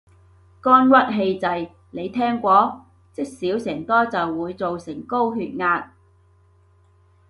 [0.61, 2.85] 肝鬱氣滯，你聽過？
[3.13, 5.91] 積少成多就會做成高血壓